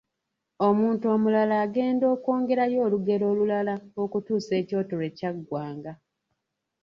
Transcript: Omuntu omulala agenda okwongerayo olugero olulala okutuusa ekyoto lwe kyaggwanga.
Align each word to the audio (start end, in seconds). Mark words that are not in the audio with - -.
Omuntu 0.67 1.05
omulala 1.15 1.55
agenda 1.65 2.05
okwongerayo 2.15 2.77
olugero 2.85 3.23
olulala 3.31 3.73
okutuusa 4.03 4.53
ekyoto 4.61 4.93
lwe 4.99 5.09
kyaggwanga. 5.17 5.93